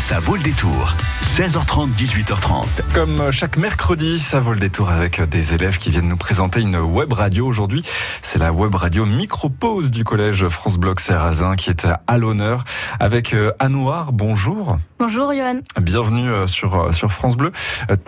Ça 0.00 0.18
vaut 0.18 0.34
le 0.34 0.42
détour. 0.42 0.96
16h30, 1.20 1.94
18h30. 1.94 2.94
Comme 2.94 3.30
chaque 3.30 3.58
mercredi, 3.58 4.18
ça 4.18 4.40
vaut 4.40 4.54
le 4.54 4.58
détour 4.58 4.88
avec 4.88 5.20
des 5.20 5.52
élèves 5.52 5.76
qui 5.76 5.90
viennent 5.90 6.08
nous 6.08 6.16
présenter 6.16 6.62
une 6.62 6.78
web 6.78 7.12
radio. 7.12 7.46
Aujourd'hui, 7.46 7.84
c'est 8.22 8.38
la 8.38 8.50
web 8.50 8.74
radio 8.74 9.04
Micropause 9.04 9.90
du 9.90 10.02
collège 10.02 10.48
France 10.48 10.78
Bloc 10.78 11.00
Serrazin 11.00 11.54
qui 11.54 11.68
est 11.68 11.86
à 12.06 12.18
l'honneur 12.18 12.64
avec 12.98 13.34
euh, 13.34 13.52
Anouar. 13.58 14.12
Bonjour. 14.12 14.78
Bonjour 14.98 15.32
Johan. 15.34 15.60
Bienvenue 15.80 16.30
euh, 16.30 16.46
sur, 16.46 16.74
euh, 16.74 16.92
sur 16.92 17.12
France 17.12 17.36
Bleu. 17.36 17.52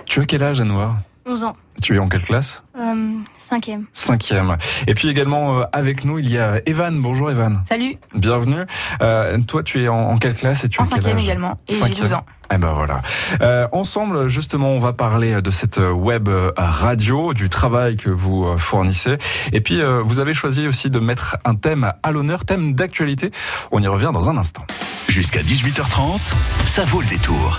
Tu 0.06 0.20
as 0.20 0.24
quel 0.24 0.42
âge 0.42 0.62
Anouar? 0.62 0.96
11 1.26 1.44
ans. 1.44 1.56
Tu 1.80 1.96
es 1.96 1.98
en 1.98 2.08
quelle 2.08 2.22
classe 2.22 2.62
euh, 2.76 3.12
Cinquième. 3.38 3.86
Cinquième. 3.92 4.56
Et 4.86 4.94
puis 4.94 5.08
également 5.08 5.60
euh, 5.60 5.64
avec 5.72 6.04
nous, 6.04 6.18
il 6.18 6.30
y 6.30 6.38
a 6.38 6.60
Evan. 6.66 7.00
Bonjour 7.00 7.30
Evan. 7.30 7.62
Salut. 7.68 7.94
Bienvenue. 8.14 8.66
Euh, 9.02 9.38
toi, 9.46 9.62
tu 9.62 9.82
es 9.82 9.88
en, 9.88 10.10
en, 10.10 10.18
quelle 10.18 10.34
classe 10.34 10.64
et 10.64 10.68
tu 10.68 10.80
En 10.80 10.84
as 10.84 10.88
quel 10.88 10.96
cinquième 10.96 11.16
âge 11.16 11.24
également. 11.24 11.58
Et 11.68 11.74
j'ai 11.74 11.78
Cinquième. 11.80 12.00
12 12.00 12.12
ans. 12.14 12.24
Eh 12.54 12.58
ben 12.58 12.72
voilà. 12.72 13.00
Euh, 13.40 13.66
ensemble, 13.72 14.28
justement, 14.28 14.72
on 14.72 14.80
va 14.80 14.92
parler 14.92 15.40
de 15.40 15.50
cette 15.50 15.78
web 15.78 16.28
radio, 16.56 17.32
du 17.32 17.48
travail 17.48 17.96
que 17.96 18.10
vous 18.10 18.58
fournissez. 18.58 19.16
Et 19.52 19.62
puis, 19.62 19.80
euh, 19.80 20.02
vous 20.04 20.20
avez 20.20 20.34
choisi 20.34 20.66
aussi 20.66 20.90
de 20.90 20.98
mettre 20.98 21.36
un 21.46 21.54
thème 21.54 21.92
à 22.02 22.12
l'honneur, 22.12 22.44
thème 22.44 22.74
d'actualité. 22.74 23.30
On 23.70 23.80
y 23.80 23.86
revient 23.86 24.10
dans 24.12 24.28
un 24.28 24.36
instant. 24.36 24.66
Jusqu'à 25.08 25.40
18h30, 25.40 26.34
ça 26.66 26.84
vaut 26.84 27.00
le 27.00 27.06
détour. 27.06 27.58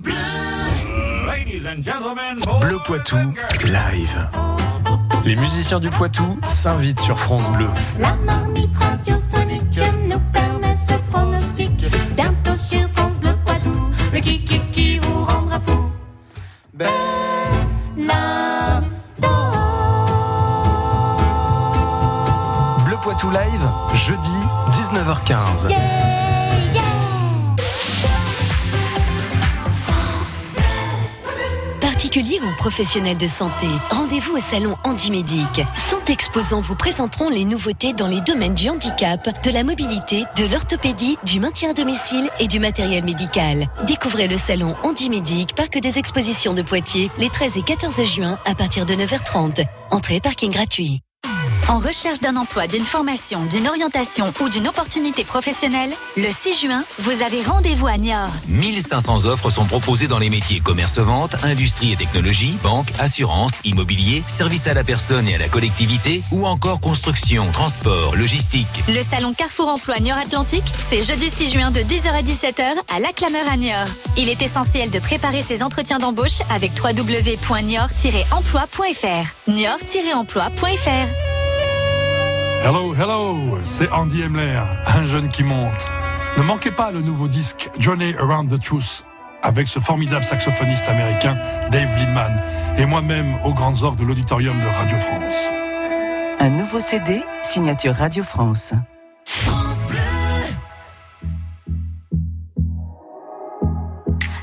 Bleu 0.00 0.14
Poitou, 2.84 3.16
live. 3.64 4.30
Les 5.24 5.34
musiciens 5.36 5.80
du 5.80 5.90
Poitou 5.90 6.38
s'invitent 6.46 7.00
sur 7.00 7.18
France 7.18 7.50
Bleu. 7.50 7.68
La 7.98 8.14
marmite 8.16 8.76
radiophonique 8.76 9.80
nous 10.08 10.20
permet 10.32 10.74
ce 10.74 10.94
pronostic. 11.10 11.72
Bientôt 12.16 12.56
sur 12.56 12.88
France 12.90 13.18
Bleu 13.18 13.34
Poitou, 13.44 13.74
le 14.12 14.20
qui 14.20 14.44
qui 14.44 14.60
qui 14.70 14.98
vous 14.98 15.24
rendra 15.24 15.58
fou. 15.60 15.90
Bella 16.74 16.88
Bleu 22.84 22.96
Poitou 23.02 23.30
live, 23.30 23.68
jeudi 23.94 24.30
19h15. 24.70 25.68
yeah, 25.70 26.57
Particuliers 32.08 32.40
ou 32.40 32.56
professionnels 32.56 33.18
de 33.18 33.26
santé, 33.26 33.66
rendez-vous 33.90 34.38
au 34.38 34.40
salon 34.40 34.78
Handimédic. 34.82 35.60
100 35.74 36.08
exposants 36.08 36.62
vous 36.62 36.74
présenteront 36.74 37.28
les 37.28 37.44
nouveautés 37.44 37.92
dans 37.92 38.06
les 38.06 38.22
domaines 38.22 38.54
du 38.54 38.70
handicap, 38.70 39.28
de 39.44 39.50
la 39.50 39.62
mobilité, 39.62 40.24
de 40.38 40.46
l'orthopédie, 40.46 41.18
du 41.26 41.38
maintien 41.38 41.72
à 41.72 41.74
domicile 41.74 42.30
et 42.40 42.48
du 42.48 42.60
matériel 42.60 43.04
médical. 43.04 43.66
Découvrez 43.86 44.26
le 44.26 44.38
salon 44.38 44.74
Handimédic, 44.84 45.54
parc 45.54 45.78
des 45.80 45.98
expositions 45.98 46.54
de 46.54 46.62
Poitiers, 46.62 47.10
les 47.18 47.28
13 47.28 47.58
et 47.58 47.62
14 47.62 48.02
juin 48.04 48.38
à 48.46 48.54
partir 48.54 48.86
de 48.86 48.94
9h30. 48.94 49.66
Entrée 49.90 50.20
parking 50.20 50.50
gratuit. 50.50 51.02
En 51.68 51.78
recherche 51.78 52.20
d'un 52.20 52.36
emploi, 52.36 52.66
d'une 52.66 52.84
formation, 52.84 53.44
d'une 53.44 53.68
orientation 53.68 54.32
ou 54.40 54.48
d'une 54.48 54.66
opportunité 54.68 55.22
professionnelle, 55.22 55.90
le 56.16 56.30
6 56.30 56.60
juin, 56.60 56.82
vous 56.98 57.20
avez 57.22 57.42
rendez-vous 57.42 57.86
à 57.86 57.98
Niort. 57.98 58.30
1500 58.48 59.26
offres 59.26 59.50
sont 59.50 59.66
proposées 59.66 60.08
dans 60.08 60.18
les 60.18 60.30
métiers 60.30 60.60
commerce-vente, 60.60 61.36
industrie 61.44 61.92
et 61.92 61.96
technologie, 61.96 62.56
banque, 62.62 62.88
assurance, 62.98 63.60
immobilier, 63.64 64.24
service 64.26 64.66
à 64.66 64.72
la 64.72 64.82
personne 64.82 65.28
et 65.28 65.34
à 65.34 65.38
la 65.38 65.48
collectivité 65.48 66.22
ou 66.32 66.46
encore 66.46 66.80
construction, 66.80 67.52
transport, 67.52 68.16
logistique. 68.16 68.66
Le 68.88 69.02
salon 69.02 69.34
Carrefour 69.34 69.68
Emploi 69.68 69.98
Niort 70.00 70.16
Atlantique, 70.16 70.72
c'est 70.88 71.02
jeudi 71.02 71.28
6 71.28 71.52
juin 71.52 71.70
de 71.70 71.80
10h 71.80 72.08
à 72.08 72.22
17h 72.22 72.62
à 72.94 72.98
La 72.98 73.12
Clameur 73.12 73.46
à 73.46 73.58
Niort. 73.58 73.88
Il 74.16 74.30
est 74.30 74.40
essentiel 74.40 74.88
de 74.88 75.00
préparer 75.00 75.42
ses 75.42 75.62
entretiens 75.62 75.98
d'embauche 75.98 76.40
avec 76.48 76.72
www.niort-emploi.fr. 76.82 79.48
Niort-emploi.fr. 79.48 81.27
Hello, 82.64 82.92
hello, 82.94 83.58
c'est 83.62 83.90
Andy 83.92 84.22
Emler, 84.22 84.60
un 84.86 85.06
jeune 85.06 85.28
qui 85.28 85.44
monte. 85.44 85.86
Ne 86.36 86.42
manquez 86.42 86.70
pas 86.70 86.90
le 86.90 87.00
nouveau 87.00 87.28
disque 87.28 87.70
Journey 87.78 88.14
Around 88.18 88.50
the 88.50 88.60
Truth 88.60 89.04
avec 89.42 89.68
ce 89.68 89.78
formidable 89.78 90.24
saxophoniste 90.24 90.88
américain 90.88 91.36
Dave 91.70 91.88
Lindman 91.96 92.42
et 92.76 92.84
moi-même 92.84 93.36
aux 93.44 93.54
grandes 93.54 93.82
orgues 93.82 93.98
de 93.98 94.04
l'auditorium 94.04 94.56
de 94.58 94.66
Radio 94.66 94.98
France. 94.98 95.34
Un 96.40 96.50
nouveau 96.50 96.80
CD, 96.80 97.22
signature 97.42 97.94
Radio 97.94 98.24
France. 98.24 98.72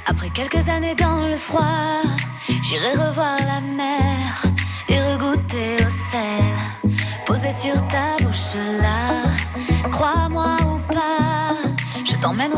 Après 0.08 0.30
quelques 0.30 0.70
années 0.70 0.96
dans 0.96 1.28
le 1.28 1.38
froid, 1.38 2.02
j'irai 2.64 2.92
revoir 2.92 3.38
la 3.40 3.60
mer 3.76 4.45
sur 7.66 7.88
ta 7.88 8.16
bouche 8.24 8.54
là, 8.80 9.24
crois-moi 9.90 10.56
ou 10.70 10.94
pas, 10.94 11.56
je 12.06 12.16
t'emmène 12.22 12.52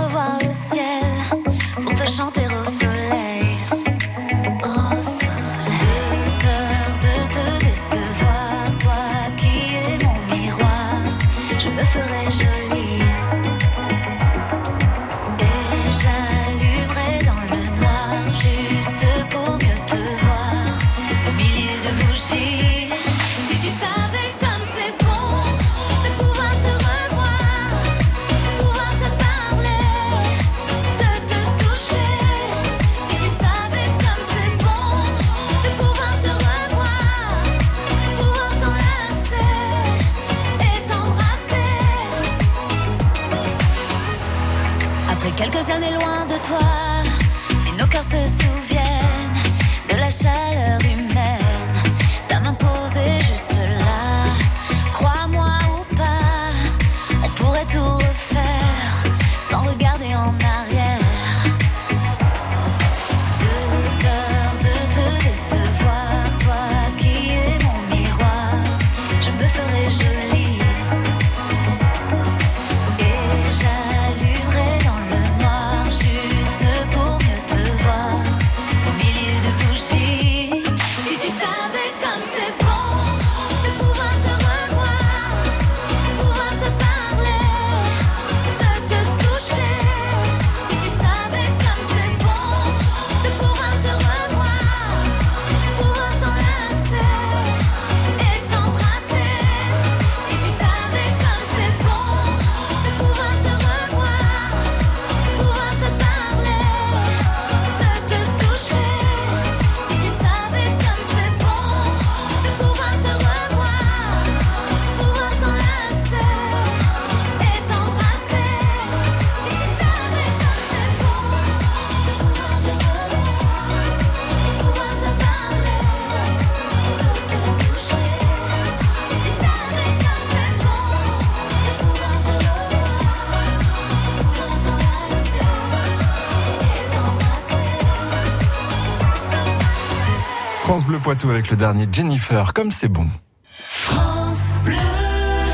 France 140.67 140.85
Bleu 140.85 140.99
Poitou 140.99 141.29
avec 141.29 141.49
le 141.49 141.55
dernier 141.55 141.87
Jennifer, 141.89 142.53
comme 142.53 142.71
c'est 142.71 142.89
bon. 142.89 143.07
France 143.45 144.53
Bleu. 144.65 144.75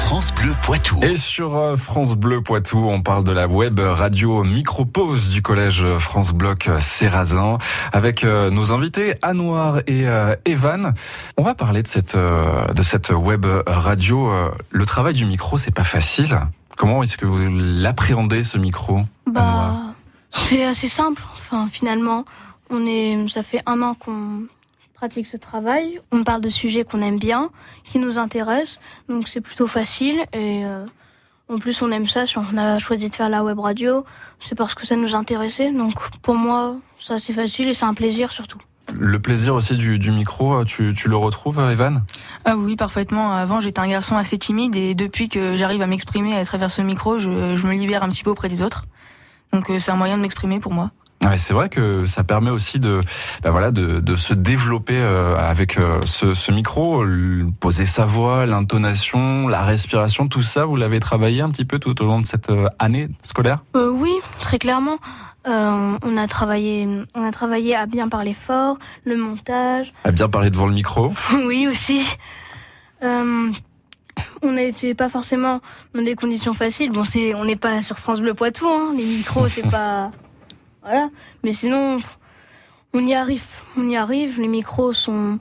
France 0.05 0.33
Bleu 0.33 0.55
Poitou. 0.63 0.97
Et 1.03 1.15
sur 1.17 1.55
euh, 1.55 1.75
France 1.75 2.15
Bleu 2.15 2.41
Poitou, 2.41 2.79
on 2.79 3.03
parle 3.03 3.23
de 3.23 3.31
la 3.31 3.47
web 3.47 3.79
radio 3.79 4.43
Micropause 4.43 5.29
du 5.29 5.43
collège 5.43 5.85
France 5.99 6.31
Bloc 6.31 6.67
Serrazin 6.79 7.59
avec 7.91 8.23
euh, 8.23 8.49
nos 8.49 8.71
invités 8.71 9.13
Anouar 9.21 9.81
et 9.85 10.07
euh, 10.07 10.35
Evan. 10.45 10.95
On 11.37 11.43
va 11.43 11.53
parler 11.53 11.83
de 11.83 11.87
cette 11.87 12.17
de 12.17 12.83
cette 12.83 13.11
web 13.11 13.45
radio. 13.67 14.31
Le 14.71 14.85
travail 14.87 15.13
du 15.13 15.27
micro, 15.27 15.59
c'est 15.59 15.69
pas 15.69 15.83
facile. 15.83 16.39
Comment 16.75 17.03
est-ce 17.03 17.17
que 17.17 17.27
vous 17.27 17.37
l'appréhendez 17.55 18.43
ce 18.43 18.57
micro 18.57 19.01
Bah, 19.27 19.75
c'est 20.31 20.63
assez 20.63 20.87
simple. 20.87 21.21
Enfin, 21.35 21.67
finalement, 21.69 22.25
on 22.71 22.83
est, 22.87 23.29
ça 23.29 23.43
fait 23.43 23.61
un 23.67 23.83
an 23.83 23.93
qu'on 23.93 24.47
pratique 25.03 25.27
ce 25.27 25.35
travail. 25.35 25.99
On 26.13 26.23
parle 26.23 26.39
de 26.39 26.47
sujets 26.47 26.85
qu'on 26.85 27.01
aime 27.01 27.19
bien, 27.19 27.49
qui 27.83 27.99
nous 27.99 28.17
intéressent, 28.17 28.79
donc 29.09 29.27
c'est 29.27 29.41
plutôt 29.41 29.67
facile. 29.67 30.21
Et 30.31 30.63
euh, 30.63 30.85
en 31.49 31.57
plus, 31.57 31.81
on 31.81 31.91
aime 31.91 32.07
ça. 32.07 32.25
Si 32.25 32.37
on 32.37 32.57
a 32.57 32.79
choisi 32.79 33.09
de 33.09 33.15
faire 33.15 33.27
la 33.27 33.43
web 33.43 33.59
radio, 33.59 34.05
c'est 34.39 34.55
parce 34.55 34.75
que 34.75 34.85
ça 34.85 34.95
nous 34.95 35.13
intéressait. 35.13 35.73
Donc 35.73 35.95
pour 36.21 36.35
moi, 36.35 36.77
c'est 36.99 37.15
assez 37.15 37.33
facile 37.33 37.67
et 37.67 37.73
c'est 37.73 37.83
un 37.83 37.93
plaisir 37.93 38.31
surtout. 38.31 38.59
Le 38.93 39.19
plaisir 39.19 39.55
aussi 39.55 39.75
du, 39.75 39.99
du 39.99 40.11
micro, 40.11 40.63
tu, 40.63 40.93
tu, 40.95 41.09
le 41.09 41.17
retrouves, 41.17 41.59
Evan? 41.59 42.05
Ah 42.45 42.55
oui, 42.55 42.77
parfaitement. 42.77 43.33
Avant, 43.33 43.59
j'étais 43.59 43.79
un 43.79 43.89
garçon 43.89 44.15
assez 44.15 44.37
timide 44.37 44.73
et 44.77 44.95
depuis 44.95 45.27
que 45.27 45.57
j'arrive 45.57 45.81
à 45.81 45.87
m'exprimer 45.87 46.33
à 46.33 46.45
travers 46.45 46.71
ce 46.71 46.81
micro, 46.81 47.19
je, 47.19 47.57
je, 47.57 47.67
me 47.67 47.73
libère 47.73 48.03
un 48.03 48.09
petit 48.09 48.23
peu 48.23 48.29
auprès 48.29 48.47
des 48.47 48.61
autres. 48.61 48.85
Donc 49.51 49.69
euh, 49.69 49.79
c'est 49.79 49.91
un 49.91 49.97
moyen 49.97 50.15
de 50.15 50.21
m'exprimer 50.21 50.61
pour 50.61 50.71
moi. 50.71 50.91
Ouais, 51.23 51.37
c'est 51.37 51.53
vrai 51.53 51.69
que 51.69 52.05
ça 52.05 52.23
permet 52.23 52.49
aussi 52.49 52.79
de, 52.79 53.01
ben 53.43 53.51
voilà, 53.51 53.71
de, 53.71 53.99
de 53.99 54.15
se 54.15 54.33
développer 54.33 54.97
euh, 54.97 55.37
avec 55.37 55.77
euh, 55.77 56.01
ce, 56.05 56.33
ce, 56.33 56.51
micro, 56.51 57.03
poser 57.59 57.85
sa 57.85 58.05
voix, 58.05 58.45
l'intonation, 58.45 59.47
la 59.47 59.63
respiration, 59.63 60.27
tout 60.27 60.43
ça. 60.43 60.65
Vous 60.65 60.75
l'avez 60.75 60.99
travaillé 60.99 61.41
un 61.41 61.49
petit 61.49 61.65
peu 61.65 61.79
tout 61.79 62.01
au 62.01 62.05
long 62.05 62.19
de 62.19 62.25
cette 62.25 62.51
année 62.79 63.07
scolaire? 63.21 63.63
Euh, 63.75 63.89
Oui, 63.89 64.11
très 64.39 64.59
clairement. 64.59 64.97
Euh, 65.47 65.97
on 66.03 66.17
a 66.17 66.27
travaillé, 66.27 66.87
on 67.15 67.23
a 67.23 67.31
travaillé 67.31 67.75
à 67.75 67.85
bien 67.85 68.07
parler 68.07 68.33
fort, 68.33 68.77
le 69.03 69.17
montage. 69.17 69.93
À 70.03 70.11
bien 70.11 70.29
parler 70.29 70.49
devant 70.49 70.67
le 70.67 70.73
micro. 70.73 71.13
oui 71.33 71.67
aussi. 71.67 72.01
Euh, 73.03 73.51
on 74.41 74.51
n'était 74.53 74.93
pas 74.93 75.09
forcément 75.09 75.59
dans 75.93 76.01
des 76.01 76.15
conditions 76.15 76.53
faciles. 76.53 76.91
Bon, 76.91 77.03
c'est, 77.03 77.33
on 77.35 77.43
n'est 77.43 77.57
pas 77.57 77.81
sur 77.81 77.99
France 77.99 78.21
Bleu 78.21 78.33
Poitou. 78.33 78.67
Hein. 78.67 78.93
Les 78.95 79.03
micros, 79.03 79.47
c'est 79.47 79.67
pas, 79.69 80.11
voilà. 80.83 81.09
Mais 81.43 81.51
sinon, 81.51 81.97
on 82.93 83.05
y 83.05 83.13
arrive. 83.13 83.43
On 83.77 83.89
y 83.89 83.95
arrive. 83.95 84.39
Les 84.39 84.47
micros 84.47 84.93
sont 84.93 85.39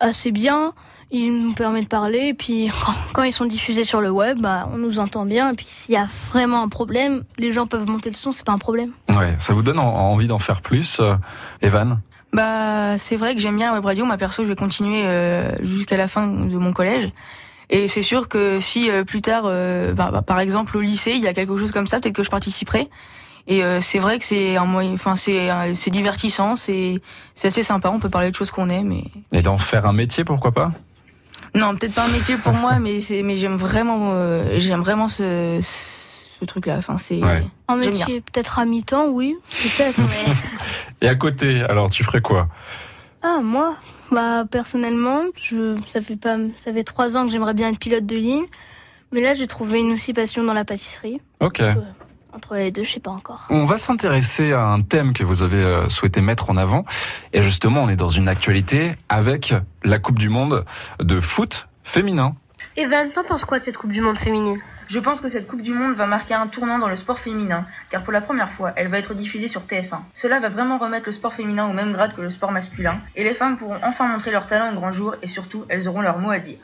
assez 0.00 0.32
bien. 0.32 0.72
Ils 1.12 1.32
nous 1.32 1.52
permettent 1.52 1.84
de 1.84 1.88
parler. 1.88 2.28
Et 2.28 2.34
puis, 2.34 2.70
quand, 3.12 3.22
ils 3.22 3.32
sont 3.32 3.46
diffusés 3.46 3.84
sur 3.84 4.00
le 4.00 4.10
web, 4.10 4.38
bah, 4.40 4.68
on 4.72 4.78
nous 4.78 4.98
entend 4.98 5.24
bien. 5.24 5.52
Et 5.52 5.56
puis, 5.56 5.66
s'il 5.66 5.94
y 5.94 5.98
a 5.98 6.06
vraiment 6.30 6.62
un 6.62 6.68
problème, 6.68 7.24
les 7.38 7.52
gens 7.52 7.66
peuvent 7.66 7.88
monter 7.88 8.10
le 8.10 8.16
son. 8.16 8.32
C'est 8.32 8.44
pas 8.44 8.52
un 8.52 8.58
problème. 8.58 8.92
Ouais, 9.08 9.34
ça 9.38 9.54
vous 9.54 9.62
donne 9.62 9.78
envie 9.78 10.28
d'en 10.28 10.38
faire 10.38 10.60
plus, 10.60 10.98
euh, 11.00 11.16
Evan? 11.62 12.00
Bah, 12.32 12.96
c'est 12.98 13.16
vrai 13.16 13.34
que 13.34 13.40
j'aime 13.40 13.56
bien 13.56 13.68
la 13.68 13.74
web 13.74 13.84
radio. 13.84 14.04
Ma 14.04 14.18
perso, 14.18 14.44
je 14.44 14.48
vais 14.48 14.56
continuer 14.56 15.02
euh, 15.04 15.52
jusqu'à 15.62 15.96
la 15.96 16.06
fin 16.06 16.26
de 16.28 16.56
mon 16.56 16.72
collège. 16.72 17.10
Et 17.70 17.86
c'est 17.86 18.02
sûr 18.02 18.28
que 18.28 18.60
si 18.60 18.90
euh, 18.90 19.04
plus 19.04 19.22
tard, 19.22 19.44
euh, 19.46 19.92
bah, 19.92 20.10
bah, 20.12 20.22
par 20.22 20.40
exemple 20.40 20.76
au 20.76 20.80
lycée, 20.80 21.12
il 21.12 21.20
y 21.20 21.28
a 21.28 21.34
quelque 21.34 21.56
chose 21.56 21.70
comme 21.70 21.86
ça, 21.86 22.00
peut-être 22.00 22.14
que 22.14 22.24
je 22.24 22.30
participerai. 22.30 22.90
Et 23.46 23.64
euh, 23.64 23.80
c'est 23.80 23.98
vrai 23.98 24.18
que 24.18 24.24
c'est 24.24 24.56
un 24.56 24.64
moyen, 24.64 24.92
enfin 24.92 25.16
c'est 25.16 25.48
c'est 25.74 25.90
divertissant, 25.90 26.56
c'est 26.56 27.00
c'est 27.34 27.48
assez 27.48 27.62
sympa. 27.62 27.90
On 27.90 27.98
peut 27.98 28.10
parler 28.10 28.30
de 28.30 28.34
choses 28.36 28.50
qu'on 28.50 28.68
aime. 28.68 28.92
Et, 28.92 29.10
et 29.32 29.42
d'en 29.42 29.58
faire 29.58 29.86
un 29.86 29.92
métier, 29.92 30.24
pourquoi 30.24 30.52
pas? 30.52 30.72
Non, 31.54 31.76
peut-être 31.76 31.94
pas 31.94 32.04
un 32.04 32.12
métier 32.12 32.36
pour 32.36 32.52
moi, 32.52 32.78
mais 32.78 33.00
c'est 33.00 33.22
mais 33.22 33.36
j'aime 33.36 33.56
vraiment 33.56 34.10
euh, 34.12 34.58
j'aime 34.58 34.80
vraiment 34.80 35.08
ce, 35.08 35.58
ce 35.62 36.44
truc-là. 36.44 36.76
Enfin 36.78 36.96
c'est 36.96 37.22
ouais. 37.22 37.46
un 37.68 37.76
métier 37.76 38.20
peut-être 38.20 38.58
à 38.58 38.64
mi-temps, 38.64 39.08
oui, 39.08 39.36
peut-être. 39.50 39.98
Mais... 40.00 40.32
et 41.00 41.08
à 41.08 41.14
côté, 41.16 41.62
alors 41.62 41.90
tu 41.90 42.04
ferais 42.04 42.20
quoi? 42.20 42.48
Ah 43.22 43.40
moi, 43.42 43.76
bah 44.12 44.44
personnellement, 44.50 45.22
je 45.40 45.76
ça 45.88 46.00
fait 46.00 46.16
pas 46.16 46.36
ça 46.56 46.72
fait 46.72 46.84
trois 46.84 47.16
ans 47.16 47.26
que 47.26 47.32
j'aimerais 47.32 47.54
bien 47.54 47.70
être 47.70 47.78
pilote 47.78 48.06
de 48.06 48.16
ligne, 48.16 48.46
mais 49.10 49.20
là 49.20 49.34
j'ai 49.34 49.48
trouvé 49.48 49.80
une 49.80 49.92
aussi 49.92 50.12
passion 50.12 50.44
dans 50.44 50.54
la 50.54 50.64
pâtisserie. 50.64 51.20
Ok. 51.40 51.60
Euh, 51.60 51.74
entre 52.32 52.56
les 52.56 52.70
deux, 52.70 52.84
je 52.84 52.92
sais 52.92 53.00
pas 53.00 53.10
encore. 53.10 53.46
On 53.50 53.64
va 53.64 53.78
s'intéresser 53.78 54.52
à 54.52 54.66
un 54.66 54.82
thème 54.82 55.12
que 55.12 55.24
vous 55.24 55.42
avez 55.42 55.62
euh, 55.62 55.88
souhaité 55.88 56.20
mettre 56.20 56.50
en 56.50 56.56
avant. 56.56 56.84
Et 57.32 57.42
justement, 57.42 57.84
on 57.84 57.88
est 57.88 57.96
dans 57.96 58.08
une 58.08 58.28
actualité 58.28 58.94
avec 59.08 59.54
la 59.84 59.98
Coupe 59.98 60.18
du 60.18 60.28
Monde 60.28 60.64
de 61.00 61.20
foot 61.20 61.68
féminin. 61.82 62.34
Evan, 62.76 63.10
t'en 63.10 63.24
penses 63.24 63.44
quoi 63.44 63.58
de 63.58 63.64
cette 63.64 63.76
Coupe 63.76 63.90
du 63.90 64.00
Monde 64.00 64.18
féminine? 64.18 64.56
Je 64.86 64.98
pense 65.00 65.20
que 65.20 65.28
cette 65.28 65.46
Coupe 65.46 65.62
du 65.62 65.72
Monde 65.72 65.94
va 65.94 66.06
marquer 66.06 66.34
un 66.34 66.46
tournant 66.46 66.78
dans 66.78 66.88
le 66.88 66.96
sport 66.96 67.18
féminin, 67.18 67.66
car 67.90 68.02
pour 68.02 68.12
la 68.12 68.20
première 68.20 68.50
fois, 68.50 68.72
elle 68.76 68.88
va 68.88 68.98
être 68.98 69.12
diffusée 69.14 69.48
sur 69.48 69.62
TF1. 69.62 69.98
Cela 70.12 70.38
va 70.38 70.48
vraiment 70.48 70.78
remettre 70.78 71.06
le 71.06 71.12
sport 71.12 71.34
féminin 71.34 71.68
au 71.68 71.72
même 71.72 71.92
grade 71.92 72.14
que 72.14 72.20
le 72.20 72.30
sport 72.30 72.52
masculin, 72.52 72.94
et 73.16 73.24
les 73.24 73.34
femmes 73.34 73.56
pourront 73.56 73.78
enfin 73.82 74.06
montrer 74.06 74.30
leur 74.30 74.46
talent 74.46 74.70
au 74.72 74.74
grand 74.74 74.92
jour, 74.92 75.16
et 75.20 75.28
surtout, 75.28 75.64
elles 75.68 75.88
auront 75.88 76.00
leur 76.00 76.18
mot 76.18 76.30
à 76.30 76.38
dire. 76.38 76.58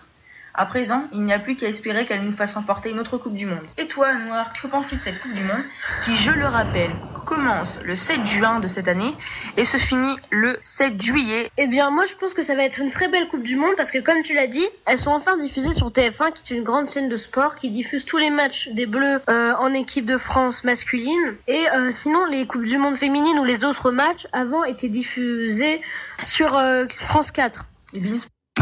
À 0.58 0.64
présent, 0.64 1.04
il 1.12 1.22
n'y 1.22 1.34
a 1.34 1.38
plus 1.38 1.54
qu'à 1.54 1.68
espérer 1.68 2.06
qu'elle 2.06 2.22
nous 2.22 2.32
fasse 2.32 2.54
remporter 2.54 2.90
une 2.90 2.98
autre 2.98 3.18
Coupe 3.18 3.34
du 3.34 3.44
Monde. 3.44 3.66
Et 3.76 3.86
toi, 3.86 4.14
Noir, 4.14 4.54
que 4.54 4.66
penses-tu 4.66 4.94
de 4.94 5.00
cette 5.00 5.20
Coupe 5.20 5.34
du 5.34 5.42
Monde 5.42 5.62
qui, 6.02 6.16
je 6.16 6.30
le 6.30 6.46
rappelle, 6.46 6.90
commence 7.26 7.78
le 7.84 7.94
7 7.94 8.24
juin 8.24 8.58
de 8.60 8.66
cette 8.66 8.88
année 8.88 9.14
et 9.58 9.66
se 9.66 9.76
finit 9.76 10.16
le 10.30 10.56
7 10.62 11.02
juillet? 11.02 11.50
Eh 11.58 11.66
bien, 11.66 11.90
moi, 11.90 12.06
je 12.06 12.14
pense 12.14 12.32
que 12.32 12.40
ça 12.40 12.54
va 12.54 12.64
être 12.64 12.78
une 12.78 12.88
très 12.88 13.08
belle 13.08 13.28
Coupe 13.28 13.42
du 13.42 13.56
Monde 13.56 13.74
parce 13.76 13.90
que, 13.90 13.98
comme 13.98 14.22
tu 14.22 14.32
l'as 14.32 14.46
dit, 14.46 14.66
elles 14.86 14.98
sont 14.98 15.10
enfin 15.10 15.36
diffusées 15.36 15.74
sur 15.74 15.90
TF1, 15.90 16.32
qui 16.32 16.54
est 16.54 16.56
une 16.56 16.64
grande 16.64 16.88
chaîne 16.88 17.10
de 17.10 17.18
sport 17.18 17.56
qui 17.56 17.70
diffuse 17.70 18.06
tous 18.06 18.16
les 18.16 18.30
matchs 18.30 18.68
des 18.68 18.86
Bleus 18.86 19.20
euh, 19.28 19.52
en 19.58 19.74
équipe 19.74 20.06
de 20.06 20.16
France 20.16 20.64
masculine. 20.64 21.34
Et 21.48 21.68
euh, 21.74 21.90
sinon, 21.90 22.24
les 22.30 22.46
Coupes 22.46 22.64
du 22.64 22.78
Monde 22.78 22.96
féminines 22.96 23.38
ou 23.38 23.44
les 23.44 23.62
autres 23.62 23.90
matchs 23.90 24.26
avant 24.32 24.64
étaient 24.64 24.88
diffusés 24.88 25.82
sur 26.18 26.56
euh, 26.56 26.86
France 26.96 27.30
4. 27.30 27.66
Et 27.94 28.00
bien, 28.00 28.14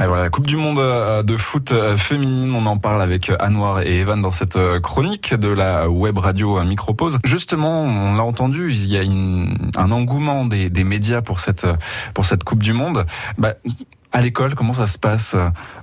et 0.02 0.06
voilà, 0.08 0.22
la 0.22 0.30
Coupe 0.30 0.46
du 0.46 0.56
Monde 0.56 0.80
de 1.24 1.36
foot 1.36 1.72
féminine, 1.96 2.52
on 2.56 2.66
en 2.66 2.78
parle 2.78 3.00
avec 3.00 3.30
Anouar 3.38 3.82
et 3.82 4.00
Evan 4.00 4.20
dans 4.20 4.32
cette 4.32 4.58
chronique 4.82 5.34
de 5.34 5.48
la 5.48 5.88
web 5.88 6.18
radio 6.18 6.60
Micropause. 6.64 7.18
Justement, 7.24 7.82
on 7.82 8.16
l'a 8.16 8.24
entendu, 8.24 8.72
il 8.72 8.86
y 8.86 8.96
a 8.96 9.02
une, 9.02 9.70
un 9.76 9.92
engouement 9.92 10.46
des, 10.46 10.68
des, 10.68 10.82
médias 10.82 11.22
pour 11.22 11.38
cette, 11.38 11.66
pour 12.12 12.24
cette 12.24 12.42
Coupe 12.42 12.62
du 12.62 12.72
Monde. 12.72 13.06
Bah, 13.38 13.54
à 14.14 14.20
l'école, 14.20 14.54
comment 14.54 14.72
ça 14.72 14.86
se 14.86 14.96
passe 14.96 15.34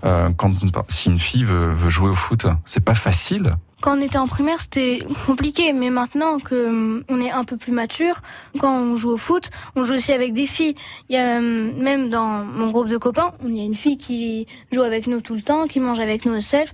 euh, 0.05 0.29
quand 0.37 0.53
si 0.87 1.09
une 1.09 1.19
fille 1.19 1.43
veut, 1.43 1.73
veut 1.73 1.89
jouer 1.89 2.09
au 2.09 2.15
foot 2.15 2.47
C'est 2.65 2.83
pas 2.83 2.95
facile? 2.95 3.57
Quand 3.81 3.97
on 3.97 4.01
était 4.01 4.19
en 4.19 4.27
primaire, 4.27 4.61
c'était 4.61 4.99
compliqué, 5.25 5.73
mais 5.73 5.89
maintenant 5.89 6.39
que 6.39 7.03
on 7.09 7.19
est 7.19 7.31
un 7.31 7.43
peu 7.43 7.57
plus 7.57 7.73
mature, 7.73 8.21
quand 8.59 8.73
on 8.73 8.95
joue 8.95 9.09
au 9.09 9.17
foot, 9.17 9.49
on 9.75 9.83
joue 9.83 9.95
aussi 9.95 10.13
avec 10.13 10.33
des 10.33 10.45
filles. 10.45 10.75
Il 11.09 11.15
y 11.15 11.19
a 11.19 11.41
même 11.41 12.09
dans 12.09 12.45
mon 12.45 12.71
groupe 12.71 12.87
de 12.87 12.97
copains, 12.97 13.33
il 13.43 13.57
y 13.57 13.59
a 13.59 13.63
une 13.63 13.75
fille 13.75 13.97
qui 13.97 14.47
joue 14.71 14.83
avec 14.83 15.07
nous 15.07 15.19
tout 15.19 15.35
le 15.35 15.41
temps, 15.41 15.67
qui 15.67 15.79
mange 15.81 15.99
avec 15.99 16.25
nous 16.25 16.33
au 16.33 16.41
self. 16.41 16.71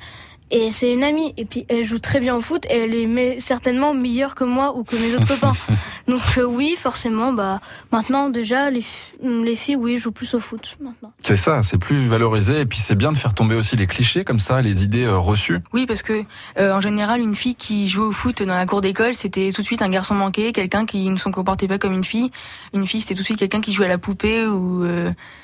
Et 0.49 0.71
c'est 0.71 0.93
une 0.93 1.03
amie. 1.03 1.33
Et 1.37 1.45
puis 1.45 1.65
elle 1.67 1.83
joue 1.83 1.99
très 1.99 2.19
bien 2.19 2.35
au 2.35 2.41
foot 2.41 2.65
et 2.69 2.77
elle 2.77 2.93
est 2.93 3.39
certainement 3.39 3.93
meilleure 3.93 4.35
que 4.35 4.43
moi 4.43 4.75
ou 4.77 4.83
que 4.83 4.95
mes 4.95 5.13
autres 5.15 5.27
copains. 5.27 5.51
Donc 6.07 6.21
euh, 6.37 6.43
oui, 6.43 6.75
forcément, 6.77 7.33
bah 7.33 7.59
maintenant 7.91 8.29
déjà 8.29 8.69
les, 8.71 8.83
les 9.21 9.55
filles, 9.55 9.75
oui, 9.75 9.97
jouent 9.97 10.11
plus 10.11 10.33
au 10.33 10.39
foot 10.39 10.77
maintenant. 10.79 11.11
C'est 11.21 11.35
ça, 11.35 11.61
c'est 11.63 11.77
plus 11.77 12.07
valorisé 12.07 12.61
et 12.61 12.65
puis 12.65 12.79
c'est 12.79 12.95
bien 12.95 13.11
de 13.11 13.17
faire 13.17 13.33
tomber 13.33 13.55
aussi 13.55 13.75
les 13.75 13.87
clichés 13.87 14.23
comme 14.23 14.39
ça, 14.39 14.61
les 14.61 14.83
idées 14.85 15.03
euh, 15.03 15.17
reçues. 15.17 15.59
Oui, 15.73 15.85
parce 15.85 16.01
que 16.01 16.23
euh, 16.57 16.73
en 16.73 16.79
général, 16.79 17.19
une 17.19 17.35
fille 17.35 17.55
qui 17.55 17.89
jouait 17.89 18.05
au 18.05 18.13
foot 18.13 18.41
dans 18.41 18.53
la 18.53 18.65
cour 18.65 18.79
d'école, 18.79 19.15
c'était 19.15 19.51
tout 19.53 19.61
de 19.61 19.65
suite 19.67 19.81
un 19.81 19.89
garçon 19.89 20.15
manqué, 20.15 20.53
quelqu'un 20.53 20.85
qui 20.85 21.09
ne 21.09 21.17
se 21.17 21.27
comportait 21.27 21.67
pas 21.67 21.77
comme 21.77 21.93
une 21.93 22.05
fille. 22.05 22.31
Une 22.73 22.87
fille, 22.87 23.01
c'était 23.01 23.15
tout 23.15 23.21
de 23.21 23.25
suite 23.25 23.39
quelqu'un 23.39 23.59
qui 23.59 23.73
jouait 23.73 23.87
à 23.87 23.89
la 23.89 23.97
poupée 23.97 24.45
ou 24.47 24.85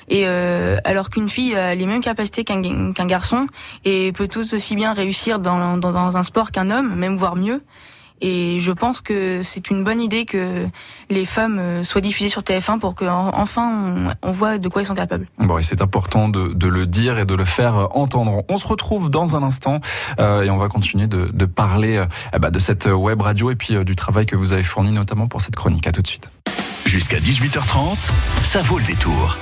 et 0.08 0.26
alors 0.26 1.10
qu'une 1.10 1.28
fille 1.28 1.54
a 1.54 1.74
les 1.74 1.86
mêmes 1.86 2.02
capacités 2.02 2.44
qu'un 2.44 2.92
qu'un 2.92 3.06
garçon 3.06 3.46
et 3.84 4.12
peut 4.12 4.28
tout 4.28 4.54
aussi 4.54 4.76
bien 4.76 4.93
réussir 4.94 5.38
dans, 5.38 5.76
dans, 5.76 5.92
dans 5.92 6.16
un 6.16 6.22
sport 6.22 6.50
qu'un 6.50 6.70
homme, 6.70 6.94
même 6.94 7.16
voire 7.16 7.36
mieux. 7.36 7.62
Et 8.20 8.58
je 8.60 8.72
pense 8.72 9.00
que 9.00 9.42
c'est 9.42 9.70
une 9.70 9.84
bonne 9.84 10.00
idée 10.00 10.24
que 10.24 10.66
les 11.10 11.26
femmes 11.26 11.84
soient 11.84 12.00
diffusées 12.00 12.30
sur 12.30 12.42
TF1 12.42 12.78
pour 12.78 12.94
qu'enfin 12.94 13.68
on, 14.22 14.28
on 14.28 14.32
voit 14.32 14.58
de 14.58 14.68
quoi 14.68 14.82
ils 14.82 14.86
sont 14.86 14.94
capables. 14.94 15.26
Bon, 15.38 15.58
et 15.58 15.62
c'est 15.62 15.82
important 15.82 16.28
de, 16.28 16.52
de, 16.52 16.68
le 16.68 16.86
dire 16.86 17.18
et 17.18 17.24
de 17.24 17.34
le 17.34 17.44
faire 17.44 17.88
entendre. 17.96 18.44
On 18.48 18.56
se 18.56 18.66
retrouve 18.66 19.10
dans 19.10 19.36
un 19.36 19.42
instant 19.42 19.80
euh, 20.20 20.42
et 20.42 20.50
on 20.50 20.56
va 20.56 20.68
continuer 20.68 21.06
de, 21.06 21.28
de 21.32 21.44
parler 21.44 21.96
euh, 21.96 22.38
bah, 22.38 22.50
de 22.50 22.58
cette 22.58 22.86
web 22.86 23.20
radio 23.20 23.50
et 23.50 23.56
puis 23.56 23.74
euh, 23.74 23.84
du 23.84 23.96
travail 23.96 24.26
que 24.26 24.36
vous 24.36 24.52
avez 24.52 24.64
fourni 24.64 24.92
notamment 24.92 25.26
pour 25.26 25.42
cette 25.42 25.56
chronique. 25.56 25.86
À 25.86 25.92
tout 25.92 26.02
de 26.02 26.06
suite. 26.06 26.30
Jusqu'à 26.86 27.18
18h30, 27.18 28.10
ça 28.42 28.62
vaut 28.62 28.78
le 28.78 28.84
détour. 28.84 29.36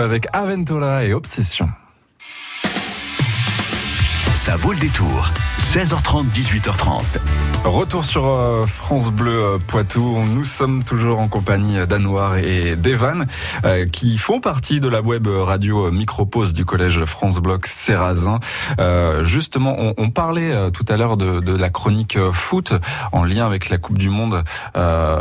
Avec 0.00 0.26
Aventura 0.32 1.04
et 1.04 1.12
Obsession. 1.12 1.68
Ça 4.42 4.56
vaut 4.56 4.72
le 4.72 4.78
détour. 4.80 5.30
16h30, 5.60 6.32
18h30. 6.32 7.02
Retour 7.62 8.04
sur 8.04 8.26
euh, 8.26 8.66
France 8.66 9.12
Bleu 9.12 9.30
euh, 9.32 9.58
Poitou. 9.64 10.18
Nous 10.28 10.42
sommes 10.42 10.82
toujours 10.82 11.20
en 11.20 11.28
compagnie 11.28 11.86
d'Anouar 11.86 12.38
et 12.38 12.74
d'Evan, 12.74 13.26
euh, 13.64 13.86
qui 13.86 14.18
font 14.18 14.40
partie 14.40 14.80
de 14.80 14.88
la 14.88 15.00
web 15.00 15.28
radio 15.28 15.92
Micropause 15.92 16.54
du 16.54 16.64
collège 16.64 17.04
France 17.04 17.38
Bloc 17.38 17.68
Serrazin. 17.68 18.40
justement, 19.20 19.76
on, 19.96 20.10
parlait 20.10 20.72
tout 20.72 20.86
à 20.88 20.96
l'heure 20.96 21.16
de, 21.16 21.56
la 21.56 21.70
chronique 21.70 22.18
foot 22.32 22.72
en 23.12 23.22
lien 23.22 23.46
avec 23.46 23.68
la 23.70 23.78
Coupe 23.78 23.98
du 23.98 24.10
Monde 24.10 24.42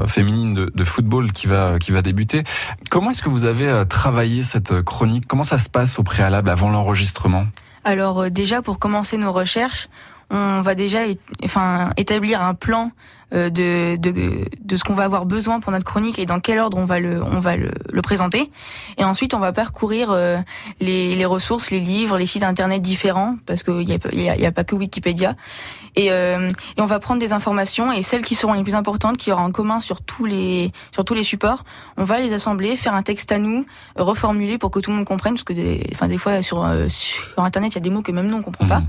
féminine 0.07 0.55
de, 0.55 0.71
de, 0.73 0.83
football 0.83 1.31
qui 1.31 1.45
va 1.45 1.77
qui 1.77 1.91
va 1.91 2.01
débuter. 2.01 2.43
Comment 2.89 3.11
est-ce 3.11 3.21
que 3.21 3.29
vous 3.29 3.45
avez 3.45 3.83
travaillé 3.87 4.41
cette 4.41 4.81
chronique? 4.81 5.25
Comment 5.27 5.43
ça 5.43 5.59
se 5.59 5.69
passe 5.69 5.99
au 5.99 6.03
préalable 6.03 6.49
avant 6.49 6.71
l'enregistrement? 6.71 7.45
Alors 7.83 8.21
euh, 8.21 8.29
déjà 8.29 8.61
pour 8.61 8.79
commencer 8.79 9.17
nos 9.17 9.31
recherches, 9.31 9.89
on 10.29 10.61
va 10.61 10.75
déjà 10.75 10.99
enfin 11.43 11.91
établir 11.97 12.41
un 12.41 12.53
plan 12.53 12.91
euh, 13.33 13.49
de, 13.49 13.95
de, 13.97 14.45
de 14.59 14.75
ce 14.75 14.83
qu'on 14.83 14.93
va 14.93 15.03
avoir 15.03 15.25
besoin 15.25 15.59
pour 15.59 15.71
notre 15.71 15.85
chronique 15.85 16.19
et 16.19 16.25
dans 16.25 16.39
quel 16.39 16.59
ordre 16.59 16.77
on 16.77 16.85
va 16.85 16.99
le 16.99 17.21
on 17.23 17.39
va 17.39 17.55
le, 17.55 17.71
présenter. 18.01 18.51
Et 18.97 19.03
ensuite 19.03 19.33
on 19.33 19.39
va 19.39 19.51
parcourir 19.51 20.11
euh, 20.11 20.37
les, 20.79 21.15
les 21.15 21.25
ressources 21.25 21.69
les 21.69 21.79
livres 21.79 22.17
les 22.17 22.25
sites 22.25 22.43
internet 22.43 22.81
différents 22.81 23.37
parce 23.45 23.63
qu'il 23.63 23.87
y 23.89 23.93
a, 23.93 23.97
y, 24.13 24.29
a, 24.29 24.37
y 24.37 24.45
a 24.45 24.51
pas 24.51 24.63
que 24.63 24.75
Wikipédia 24.75 25.35
et, 25.95 26.11
euh, 26.11 26.49
et 26.77 26.81
on 26.81 26.85
va 26.85 26.99
prendre 26.99 27.19
des 27.19 27.33
informations 27.33 27.91
et 27.91 28.03
celles 28.03 28.23
qui 28.23 28.35
seront 28.35 28.53
les 28.53 28.63
plus 28.63 28.75
importantes 28.75 29.17
qui 29.17 29.31
aura 29.31 29.43
en 29.43 29.51
commun 29.51 29.79
sur 29.79 30.01
tous 30.01 30.25
les 30.25 30.71
sur 30.91 31.03
tous 31.03 31.13
les 31.13 31.23
supports 31.23 31.63
on 31.97 32.03
va 32.03 32.19
les 32.19 32.33
assembler 32.33 32.77
faire 32.77 32.93
un 32.93 33.03
texte 33.03 33.31
à 33.31 33.39
nous 33.39 33.65
reformuler 33.95 34.57
pour 34.57 34.71
que 34.71 34.79
tout 34.79 34.91
le 34.91 34.97
monde 34.97 35.05
comprenne 35.05 35.33
parce 35.33 35.43
que 35.43 35.53
des 35.53 35.85
enfin 35.91 36.07
des 36.07 36.17
fois 36.17 36.41
sur 36.41 36.67
sur 36.87 37.43
internet 37.43 37.73
il 37.73 37.75
y 37.75 37.77
a 37.77 37.81
des 37.81 37.89
mots 37.89 38.01
que 38.01 38.11
même 38.11 38.27
nous 38.27 38.37
on 38.37 38.41
comprend 38.41 38.67
pas 38.67 38.79
mmh. 38.79 38.87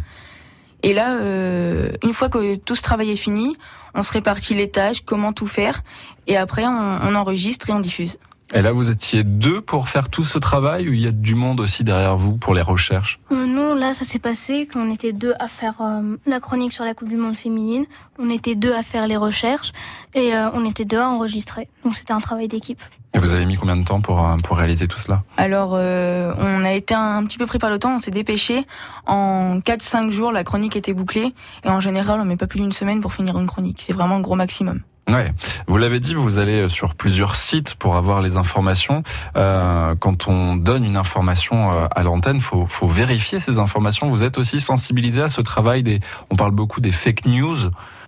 Et 0.82 0.94
là, 0.94 1.16
euh, 1.16 1.90
une 2.02 2.12
fois 2.12 2.28
que 2.28 2.56
tout 2.56 2.74
ce 2.74 2.82
travail 2.82 3.10
est 3.10 3.16
fini, 3.16 3.56
on 3.94 4.02
se 4.02 4.10
répartit 4.12 4.54
les 4.54 4.70
tâches, 4.70 5.02
comment 5.04 5.32
tout 5.32 5.46
faire, 5.46 5.82
et 6.26 6.36
après 6.36 6.66
on, 6.66 6.98
on 7.02 7.14
enregistre 7.14 7.70
et 7.70 7.72
on 7.72 7.80
diffuse. 7.80 8.18
Et 8.54 8.60
là, 8.60 8.72
vous 8.72 8.90
étiez 8.90 9.24
deux 9.24 9.62
pour 9.62 9.88
faire 9.88 10.10
tout 10.10 10.24
ce 10.24 10.36
travail 10.36 10.88
ou 10.88 10.92
il 10.92 11.00
y 11.00 11.06
a 11.06 11.10
du 11.10 11.34
monde 11.34 11.58
aussi 11.58 11.84
derrière 11.84 12.18
vous 12.18 12.36
pour 12.36 12.52
les 12.52 12.60
recherches? 12.60 13.18
Euh, 13.30 13.46
Non, 13.46 13.74
là, 13.74 13.94
ça 13.94 14.04
s'est 14.04 14.18
passé 14.18 14.68
qu'on 14.70 14.92
était 14.92 15.12
deux 15.14 15.32
à 15.40 15.48
faire 15.48 15.80
euh, 15.80 16.16
la 16.26 16.38
chronique 16.38 16.74
sur 16.74 16.84
la 16.84 16.92
Coupe 16.92 17.08
du 17.08 17.16
Monde 17.16 17.36
féminine. 17.36 17.86
On 18.18 18.28
était 18.28 18.54
deux 18.54 18.74
à 18.74 18.82
faire 18.82 19.06
les 19.06 19.16
recherches 19.16 19.72
et 20.14 20.34
euh, 20.34 20.50
on 20.52 20.66
était 20.66 20.84
deux 20.84 20.98
à 20.98 21.08
enregistrer. 21.08 21.68
Donc 21.82 21.96
c'était 21.96 22.12
un 22.12 22.20
travail 22.20 22.48
d'équipe. 22.48 22.82
Et 23.14 23.18
vous 23.18 23.34
avez 23.34 23.44
mis 23.44 23.56
combien 23.56 23.76
de 23.76 23.84
temps 23.84 24.00
pour, 24.00 24.26
euh, 24.26 24.36
pour 24.42 24.56
réaliser 24.56 24.88
tout 24.88 24.98
cela? 24.98 25.22
Alors, 25.36 25.72
euh, 25.74 26.32
on 26.38 26.64
a 26.64 26.72
été 26.72 26.94
un, 26.94 27.22
petit 27.24 27.38
peu 27.38 27.46
pris 27.46 27.58
par 27.58 27.70
le 27.70 27.78
temps, 27.78 27.96
on 27.96 27.98
s'est 27.98 28.10
dépêché. 28.10 28.66
En 29.06 29.60
4-5 29.60 30.10
jours, 30.10 30.32
la 30.32 30.44
chronique 30.44 30.76
était 30.76 30.94
bouclée. 30.94 31.34
Et 31.64 31.68
en 31.68 31.80
général, 31.80 32.20
on 32.20 32.24
met 32.24 32.36
pas 32.36 32.46
plus 32.46 32.60
d'une 32.60 32.72
semaine 32.72 33.00
pour 33.00 33.12
finir 33.12 33.38
une 33.38 33.46
chronique. 33.46 33.82
C'est 33.84 33.92
vraiment 33.92 34.16
le 34.16 34.22
gros 34.22 34.36
maximum. 34.36 34.80
Ouais, 35.10 35.32
vous 35.66 35.76
l'avez 35.78 35.98
dit, 35.98 36.14
vous 36.14 36.38
allez 36.38 36.68
sur 36.68 36.94
plusieurs 36.94 37.34
sites 37.34 37.74
pour 37.74 37.96
avoir 37.96 38.22
les 38.22 38.36
informations. 38.36 39.02
Euh, 39.36 39.96
quand 39.96 40.28
on 40.28 40.56
donne 40.56 40.84
une 40.84 40.96
information 40.96 41.72
euh, 41.72 41.86
à 41.90 42.02
l'antenne, 42.04 42.40
faut, 42.40 42.66
faut 42.68 42.86
vérifier 42.86 43.40
ces 43.40 43.58
informations. 43.58 44.08
Vous 44.10 44.22
êtes 44.22 44.38
aussi 44.38 44.60
sensibilisé 44.60 45.20
à 45.20 45.28
ce 45.28 45.40
travail 45.40 45.82
des. 45.82 45.98
On 46.30 46.36
parle 46.36 46.52
beaucoup 46.52 46.80
des 46.80 46.92
fake 46.92 47.26
news. 47.26 47.56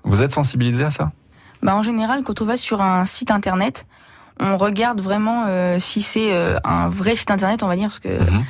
Vous 0.04 0.22
êtes 0.22 0.32
sensibilisé 0.32 0.84
à 0.84 0.90
ça? 0.90 1.10
Bah 1.62 1.74
en 1.74 1.82
général, 1.82 2.22
quand 2.22 2.40
on 2.42 2.44
va 2.44 2.56
sur 2.56 2.80
un 2.80 3.04
site 3.06 3.30
internet, 3.30 3.86
on 4.40 4.56
regarde 4.56 5.00
vraiment 5.00 5.44
euh, 5.46 5.78
si 5.78 6.02
c'est 6.02 6.34
euh, 6.34 6.56
un 6.64 6.88
vrai 6.88 7.16
site 7.16 7.30
internet, 7.30 7.62
on 7.62 7.68
va 7.68 7.76
dire, 7.76 7.88
parce 7.88 8.00
que. 8.00 8.08
Mhm. 8.08 8.44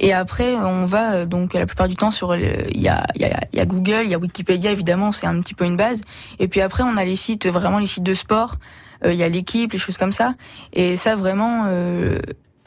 Et 0.00 0.12
après, 0.12 0.54
on 0.54 0.84
va 0.84 1.12
euh, 1.12 1.26
donc 1.26 1.54
la 1.54 1.66
plupart 1.66 1.88
du 1.88 1.96
temps 1.96 2.12
sur 2.12 2.36
il 2.36 2.80
y 2.80 2.88
a, 2.88 3.04
y, 3.16 3.24
a, 3.24 3.40
y 3.52 3.58
a 3.58 3.66
Google, 3.66 4.02
il 4.04 4.10
y 4.10 4.14
a 4.14 4.18
Wikipédia 4.18 4.70
évidemment, 4.70 5.10
c'est 5.10 5.26
un 5.26 5.40
petit 5.40 5.54
peu 5.54 5.64
une 5.64 5.76
base. 5.76 6.02
Et 6.38 6.46
puis 6.46 6.60
après, 6.60 6.84
on 6.84 6.96
a 6.96 7.04
les 7.04 7.16
sites 7.16 7.48
vraiment 7.48 7.80
les 7.80 7.88
sites 7.88 8.04
de 8.04 8.14
sport. 8.14 8.56
Il 9.04 9.14
y 9.14 9.24
a 9.24 9.28
l'équipe, 9.28 9.72
les 9.72 9.78
choses 9.78 9.96
comme 9.96 10.12
ça. 10.12 10.34
Et 10.72 10.96
ça 10.96 11.16
vraiment. 11.16 11.66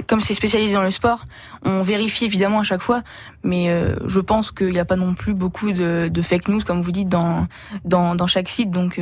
comme 0.08 0.20
c'est 0.20 0.34
spécialisé 0.34 0.74
dans 0.74 0.82
le 0.82 0.92
sport, 0.92 1.24
on 1.63 1.82
vérifie 1.82 2.25
évidemment 2.25 2.60
à 2.60 2.63
chaque 2.63 2.82
fois, 2.82 3.01
mais 3.44 3.70
je 4.06 4.20
pense 4.20 4.51
qu'il 4.51 4.72
n'y 4.72 4.80
a 4.80 4.86
pas 4.86 4.98
non 4.98 5.13
plus 5.13 5.34
beaucoup 5.34 5.72
de, 5.72 6.10
de, 6.12 6.22
fake 6.22 6.50
news, 6.50 6.62
comme 6.66 6.82
vous 6.82 6.92
dites, 6.92 7.10
dans, 7.10 7.48
dans, 7.86 8.16
dans 8.16 8.28
chaque 8.28 8.50
site. 8.50 8.72
Donc, 8.72 9.00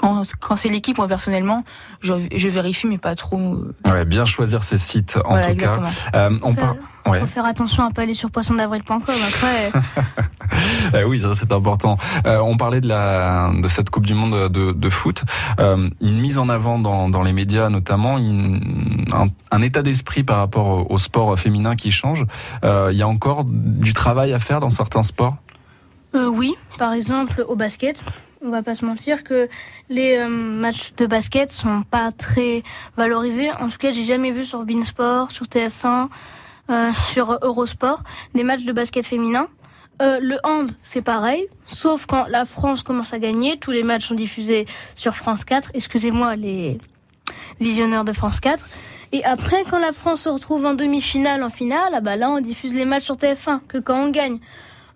quand, 0.00 0.22
quand 0.40 0.56
c'est 0.56 0.70
l'équipe, 0.70 0.96
moi 0.96 1.08
personnellement, 1.08 1.62
je, 2.00 2.14
je, 2.34 2.48
vérifie, 2.48 2.86
mais 2.86 2.96
pas 2.96 3.14
trop. 3.14 3.38
Euh. 3.38 3.74
Ouais, 3.86 4.04
bien 4.06 4.24
choisir 4.24 4.64
ses 4.64 4.78
sites 4.78 5.18
en 5.24 5.40
tout 5.40 5.54
cas. 5.56 5.74
Euh, 6.14 6.30
on 6.42 6.54
parle. 6.54 6.78
Ouais. 7.06 7.20
Faut 7.20 7.26
faire 7.26 7.44
attention 7.46 7.84
à 7.84 7.90
pas 7.90 8.02
aller 8.02 8.14
sur 8.14 8.30
poissondavril.com 8.30 9.00
après. 9.00 9.72
eh 11.00 11.04
oui, 11.04 11.20
ça 11.20 11.34
c'est 11.34 11.50
important. 11.52 11.96
Euh, 12.26 12.38
on 12.40 12.56
parlait 12.56 12.80
de 12.80 12.88
la 12.88 13.50
de 13.54 13.68
cette 13.68 13.90
Coupe 13.90 14.06
du 14.06 14.14
Monde 14.14 14.50
de, 14.50 14.72
de 14.72 14.90
foot, 14.90 15.24
euh, 15.60 15.88
une 16.00 16.20
mise 16.20 16.38
en 16.38 16.48
avant 16.48 16.78
dans, 16.78 17.08
dans 17.08 17.22
les 17.22 17.32
médias 17.32 17.70
notamment, 17.70 18.18
une, 18.18 19.06
un, 19.14 19.28
un, 19.50 19.62
état 19.62 19.82
d'esprit 19.82 20.24
par 20.24 20.38
rapport 20.38 20.90
au, 20.90 20.98
sport 20.98 21.38
féminin 21.38 21.74
qui 21.74 21.90
change. 21.90 22.26
Euh, 22.64 22.90
il 22.92 22.98
y 22.98 23.02
a 23.02 23.08
encore 23.08 23.44
du 23.46 23.94
travail 23.94 24.32
à 24.32 24.38
faire 24.38 24.60
dans 24.60 24.70
certains 24.70 25.02
sports? 25.02 25.36
oui, 26.12 26.54
par 26.76 26.92
exemple 26.92 27.44
au 27.46 27.54
basket 27.54 27.96
on 28.42 28.50
va 28.50 28.62
pas 28.62 28.74
se 28.74 28.84
mentir 28.84 29.24
que 29.24 29.48
les 29.88 30.16
euh, 30.16 30.28
matchs 30.28 30.92
de 30.96 31.06
basket 31.06 31.52
sont 31.52 31.82
pas 31.82 32.10
très 32.12 32.62
valorisés. 32.96 33.50
En 33.52 33.68
tout 33.68 33.78
cas, 33.78 33.90
j'ai 33.90 34.04
jamais 34.04 34.30
vu 34.30 34.44
sur 34.44 34.64
Beansport, 34.64 35.30
sur 35.30 35.46
TF1, 35.46 36.08
euh, 36.70 36.92
sur 37.12 37.38
Eurosport 37.42 38.02
des 38.34 38.44
matchs 38.44 38.64
de 38.64 38.72
basket 38.72 39.06
féminin. 39.06 39.48
Euh, 40.00 40.18
le 40.22 40.38
hand, 40.44 40.72
c'est 40.82 41.02
pareil, 41.02 41.46
sauf 41.66 42.06
quand 42.06 42.24
la 42.28 42.46
France 42.46 42.82
commence 42.82 43.12
à 43.12 43.18
gagner, 43.18 43.58
tous 43.58 43.70
les 43.70 43.82
matchs 43.82 44.08
sont 44.08 44.14
diffusés 44.14 44.66
sur 44.94 45.14
France 45.14 45.44
4. 45.44 45.72
Excusez-moi 45.74 46.36
les 46.36 46.78
visionneurs 47.60 48.04
de 48.04 48.12
France 48.12 48.40
4. 48.40 48.66
Et 49.12 49.24
après, 49.24 49.64
quand 49.68 49.78
la 49.78 49.92
France 49.92 50.22
se 50.22 50.28
retrouve 50.30 50.64
en 50.64 50.74
demi-finale, 50.74 51.42
en 51.42 51.50
finale, 51.50 51.92
ah 51.92 52.00
bah 52.00 52.16
là, 52.16 52.30
on 52.30 52.40
diffuse 52.40 52.72
les 52.74 52.86
matchs 52.86 53.04
sur 53.04 53.16
TF1 53.16 53.60
que 53.68 53.78
quand 53.78 54.04
on 54.04 54.10
gagne. 54.10 54.38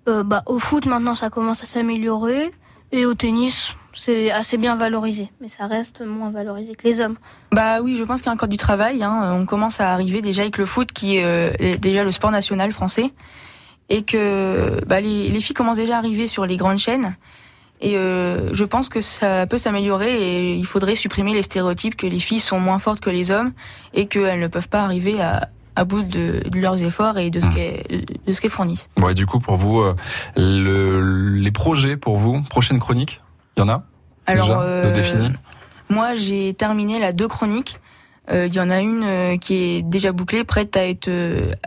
Euh, 0.06 0.22
bah, 0.22 0.42
au 0.46 0.58
foot, 0.58 0.86
maintenant, 0.86 1.14
ça 1.14 1.30
commence 1.30 1.62
à 1.62 1.66
s'améliorer. 1.66 2.52
Et 2.96 3.06
au 3.06 3.14
tennis, 3.14 3.74
c'est 3.92 4.30
assez 4.30 4.56
bien 4.56 4.76
valorisé, 4.76 5.28
mais 5.40 5.48
ça 5.48 5.66
reste 5.66 6.02
moins 6.02 6.30
valorisé 6.30 6.76
que 6.76 6.86
les 6.86 7.00
hommes. 7.00 7.16
Bah 7.50 7.80
oui, 7.82 7.96
je 7.98 8.04
pense 8.04 8.20
qu'il 8.20 8.28
y 8.28 8.30
a 8.30 8.32
encore 8.34 8.46
du 8.46 8.56
travail. 8.56 9.02
Hein. 9.02 9.34
On 9.36 9.46
commence 9.46 9.80
à 9.80 9.92
arriver 9.92 10.22
déjà 10.22 10.42
avec 10.42 10.58
le 10.58 10.64
foot, 10.64 10.92
qui 10.92 11.20
euh, 11.20 11.50
est 11.58 11.76
déjà 11.76 12.04
le 12.04 12.12
sport 12.12 12.30
national 12.30 12.70
français, 12.70 13.10
et 13.88 14.04
que 14.04 14.80
bah, 14.86 15.00
les, 15.00 15.28
les, 15.28 15.40
filles 15.40 15.56
commencent 15.56 15.78
déjà 15.78 15.96
à 15.96 15.98
arriver 15.98 16.28
sur 16.28 16.46
les 16.46 16.56
grandes 16.56 16.78
chaînes. 16.78 17.16
Et 17.80 17.96
euh, 17.96 18.54
je 18.54 18.64
pense 18.64 18.88
que 18.88 19.00
ça 19.00 19.48
peut 19.48 19.58
s'améliorer 19.58 20.14
et 20.14 20.54
il 20.54 20.64
faudrait 20.64 20.94
supprimer 20.94 21.34
les 21.34 21.42
stéréotypes 21.42 21.96
que 21.96 22.06
les 22.06 22.20
filles 22.20 22.38
sont 22.38 22.60
moins 22.60 22.78
fortes 22.78 23.00
que 23.00 23.10
les 23.10 23.32
hommes 23.32 23.52
et 23.92 24.06
qu'elles 24.06 24.38
ne 24.38 24.46
peuvent 24.46 24.68
pas 24.68 24.84
arriver 24.84 25.20
à, 25.20 25.48
à 25.76 25.84
bout 25.84 26.02
de, 26.02 26.42
de, 26.48 26.58
leurs 26.58 26.82
efforts 26.82 27.18
et 27.18 27.30
de 27.30 27.40
ce 27.40 27.46
mmh. 27.46 28.34
qu'elles 28.34 28.50
fournissent. 28.50 28.88
Bon, 28.96 29.08
et 29.08 29.14
du 29.14 29.26
coup, 29.26 29.40
pour 29.40 29.56
vous, 29.56 29.80
euh, 29.80 29.94
le, 30.36 31.30
les 31.30 31.50
projets 31.50 31.96
pour 31.96 32.18
vous, 32.18 32.42
prochaine 32.42 32.78
chronique, 32.78 33.20
il 33.56 33.60
y 33.60 33.62
en 33.62 33.68
a 33.68 33.84
Alors, 34.26 34.46
déjà, 34.46 34.60
euh, 34.62 35.28
Moi, 35.88 36.14
j'ai 36.14 36.54
terminé 36.54 36.98
la 36.98 37.12
deux 37.12 37.28
chroniques. 37.28 37.80
Euh, 38.30 38.46
il 38.46 38.54
y 38.54 38.60
en 38.60 38.70
a 38.70 38.80
une 38.80 39.04
euh, 39.04 39.36
qui 39.36 39.54
est 39.54 39.82
déjà 39.82 40.12
bouclée, 40.12 40.44
prête 40.44 40.76
à 40.76 40.88
être, 40.88 41.10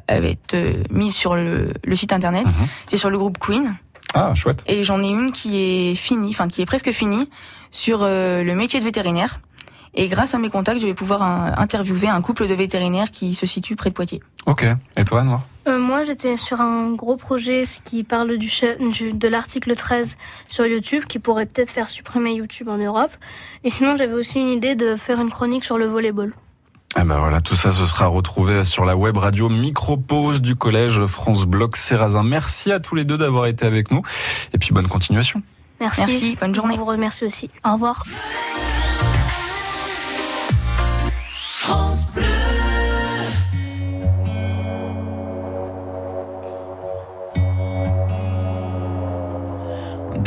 à 0.08 0.18
être 0.18 0.56
mise 0.90 1.14
sur 1.14 1.36
le, 1.36 1.70
le 1.84 1.96
site 1.96 2.14
internet. 2.14 2.48
Mmh. 2.48 2.66
C'est 2.88 2.98
sur 2.98 3.10
le 3.10 3.18
groupe 3.18 3.38
Queen. 3.38 3.76
Ah, 4.14 4.34
chouette. 4.34 4.64
Et 4.68 4.84
j'en 4.84 5.04
ai 5.04 5.10
une 5.10 5.32
qui 5.32 5.58
est 5.58 5.96
finie, 5.96 6.30
enfin 6.30 6.48
qui 6.48 6.62
est 6.62 6.66
presque 6.66 6.92
finie, 6.92 7.30
sur 7.72 8.00
le 8.04 8.54
métier 8.54 8.80
de 8.80 8.86
vétérinaire. 8.86 9.42
Et 10.00 10.08
grâce 10.08 10.36
à 10.36 10.38
mes 10.38 10.50
contacts, 10.50 10.80
je 10.80 10.86
vais 10.86 10.94
pouvoir 10.94 11.24
euh, 11.24 11.52
interviewer 11.58 12.08
un 12.08 12.22
couple 12.22 12.46
de 12.48 12.54
vétérinaires 12.54 13.10
qui 13.10 13.34
se 13.34 13.48
situe 13.48 13.76
près 13.76 13.90
de 13.90 13.96
Poitiers. 13.96 14.22
Ok. 14.46 14.64
Et 14.96 15.04
toi, 15.04 15.24
Noir? 15.24 15.42
Euh, 15.68 15.80
Moi, 15.80 16.04
j'étais 16.04 16.38
sur 16.38 16.62
un 16.62 16.92
gros 16.94 17.18
projet 17.18 17.64
qui 17.84 18.04
parle 18.04 18.38
du, 18.38 18.48
de 18.48 19.28
l'article 19.28 19.76
13 19.76 20.16
sur 20.48 20.68
YouTube, 20.68 21.06
qui 21.06 21.18
pourrait 21.18 21.48
peut-être 21.48 21.72
faire 21.72 21.90
supprimer 21.90 22.34
YouTube 22.34 22.70
en 22.70 22.78
Europe. 22.78 23.10
Et 23.64 23.72
sinon, 23.72 23.98
j'avais 23.98 24.14
aussi 24.14 24.40
une 24.40 24.50
idée 24.50 24.76
de 24.76 24.96
faire 24.96 25.20
une 25.20 25.32
chronique 25.32 25.64
sur 25.64 25.80
le 25.80 25.88
volleyball. 25.88 26.34
Ah 26.96 27.04
ben 27.04 27.20
voilà, 27.20 27.42
tout 27.42 27.56
ça, 27.56 27.72
ce 27.72 27.86
sera 27.86 28.06
retrouvé 28.06 28.64
sur 28.64 28.86
la 28.86 28.96
web 28.96 29.18
radio 29.18 29.50
Micropause 29.50 30.42
du 30.42 30.56
collège 30.56 31.06
France 31.06 31.46
Bloc 31.46 31.76
Serrazin. 31.76 32.24
Merci 32.24 32.72
à 32.72 32.80
tous 32.80 32.96
les 32.96 33.04
deux 33.04 33.18
d'avoir 33.18 33.48
été 33.48 33.66
avec 33.66 33.92
nous. 33.92 34.04
Et 34.54 34.58
puis 34.58 34.74
bonne 34.74 34.88
continuation. 34.88 35.42
Merci. 35.80 36.02
Merci. 36.02 36.38
Bonne 36.40 36.56
journée. 36.56 36.76
On 36.76 36.78
vous 36.78 36.86
remercie 36.86 37.26
aussi. 37.26 37.50
Au 37.66 37.74
revoir. 37.74 38.04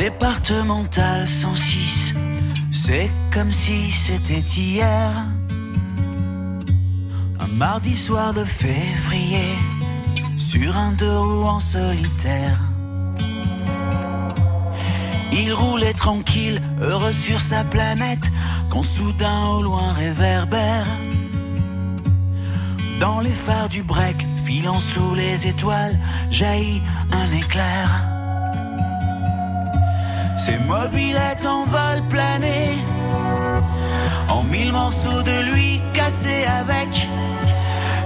Départemental 0.00 1.29
106, 1.29 2.14
c'est 2.70 3.11
comme 3.33 3.50
si 3.50 3.90
c'était 3.92 4.40
hier. 4.40 5.11
Un 7.38 7.46
mardi 7.46 7.92
soir 7.92 8.33
de 8.33 8.44
février, 8.44 9.59
sur 10.37 10.76
un 10.76 10.92
deux 10.92 11.18
roues 11.18 11.46
en 11.46 11.61
solitaire. 11.61 12.59
Il 15.33 15.53
roulait 15.53 15.94
tranquille, 15.94 16.62
heureux 16.81 17.12
sur 17.12 17.40
sa 17.40 17.64
planète, 17.64 18.31
quand 18.70 18.83
soudain 18.83 19.48
au 19.48 19.62
loin 19.62 19.92
réverbère. 19.92 20.87
Dans 23.00 23.20
les 23.20 23.32
phares 23.32 23.70
du 23.70 23.82
break, 23.82 24.26
filant 24.44 24.78
sous 24.78 25.14
les 25.14 25.46
étoiles, 25.46 25.96
jaillit 26.30 26.82
un 27.10 27.34
éclair. 27.34 28.04
Ses 30.36 30.58
mobilettes 30.58 31.46
en 31.46 31.64
vol 31.64 32.02
plané, 32.10 32.84
en 34.28 34.42
mille 34.42 34.72
morceaux 34.72 35.22
de 35.22 35.50
lui 35.50 35.80
cassés 35.94 36.44
avec 36.44 37.08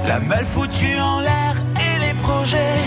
la 0.07 0.20
malle 0.20 0.46
foutue 0.46 1.00
en 1.00 1.18
l'air 1.18 1.54
et 1.87 1.98
les 2.07 2.14
projets, 2.22 2.85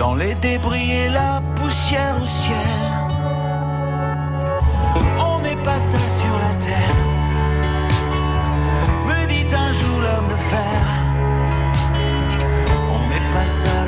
dans 0.00 0.16
les 0.16 0.34
débris 0.34 0.90
et 0.90 1.08
la 1.10 1.40
poussière 1.54 2.16
au 2.20 2.26
ciel. 2.26 2.80
On 5.24 5.38
n'est 5.42 5.62
pas 5.62 5.78
seul 5.78 6.08
sur 6.20 6.36
la 6.40 6.54
terre, 6.54 6.97
l'homme 10.08 10.28
de 10.28 10.36
fer. 10.52 10.80
On 12.94 13.08
n'est 13.08 13.30
pas 13.32 13.46
seul 13.46 13.87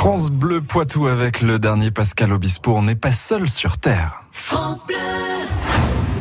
France 0.00 0.30
Bleu 0.30 0.62
Poitou 0.62 1.08
avec 1.08 1.42
le 1.42 1.58
dernier 1.58 1.90
Pascal 1.90 2.32
Obispo. 2.32 2.74
On 2.74 2.84
n'est 2.84 2.94
pas 2.94 3.12
seul 3.12 3.50
sur 3.50 3.76
Terre. 3.76 4.24
France 4.32 4.86
Bleu. 4.86 4.96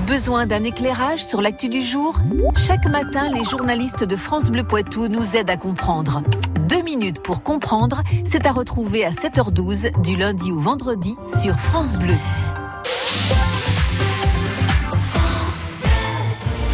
Besoin 0.05 0.45
d'un 0.45 0.65
éclairage 0.65 1.23
sur 1.23 1.39
l'actu 1.39 1.69
du 1.69 1.81
jour? 1.81 2.19
Chaque 2.57 2.85
matin, 2.87 3.31
les 3.33 3.45
journalistes 3.45 4.03
de 4.03 4.17
France 4.17 4.51
Bleu 4.51 4.63
Poitou 4.65 5.07
nous 5.07 5.37
aident 5.37 5.49
à 5.49 5.55
comprendre. 5.55 6.23
Deux 6.67 6.81
minutes 6.81 7.21
pour 7.23 7.41
comprendre, 7.41 8.03
c'est 8.25 8.45
à 8.45 8.51
retrouver 8.51 9.05
à 9.05 9.11
7h12 9.11 10.01
du 10.01 10.17
lundi 10.17 10.51
au 10.51 10.59
vendredi 10.59 11.15
sur 11.25 11.57
France 11.57 11.99
Bleu. 11.99 12.15